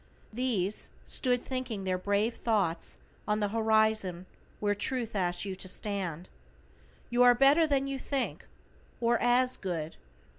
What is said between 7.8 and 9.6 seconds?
you think; or as